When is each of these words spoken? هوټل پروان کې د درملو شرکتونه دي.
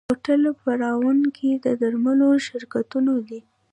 هوټل 0.09 0.43
پروان 0.61 1.19
کې 1.35 1.49
د 1.65 1.65
درملو 1.81 2.29
شرکتونه 2.47 3.13
دي. 3.27 3.39